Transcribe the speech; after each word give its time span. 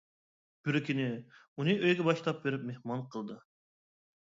بىر 0.67 0.77
كۈنى 0.87 1.05
ئۇنى 1.17 1.77
ئۆيىگە 1.83 2.09
باشلاپ 2.09 2.41
بېرىپ 2.47 2.67
مېھمان 2.73 3.07
قىلدى. 3.15 3.39